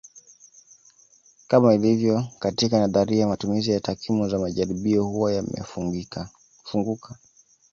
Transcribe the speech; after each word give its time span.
Kama 1.47 1.73
ilivyo 1.75 2.25
katika 2.39 2.79
nadharia 2.79 3.27
matumizi 3.27 3.71
ya 3.71 3.79
takwimu 3.79 4.29
za 4.29 4.39
majaribio 4.39 5.03
huwa 5.03 5.33
yamefunguka 5.33 6.29